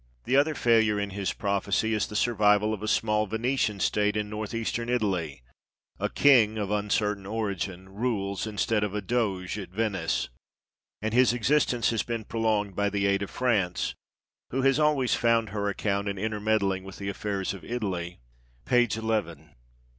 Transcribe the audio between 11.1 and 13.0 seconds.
his existence has been prolonged by